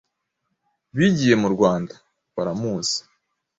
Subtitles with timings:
[0.95, 1.93] bigiye mu Rwanda
[2.35, 2.97] baramuzi.